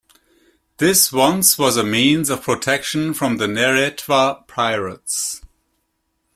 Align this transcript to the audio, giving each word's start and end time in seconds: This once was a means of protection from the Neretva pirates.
This 0.77 1.13
once 1.13 1.59
was 1.59 1.77
a 1.77 1.83
means 1.83 2.31
of 2.31 2.41
protection 2.41 3.13
from 3.13 3.37
the 3.37 3.45
Neretva 3.45 4.47
pirates. 4.47 5.41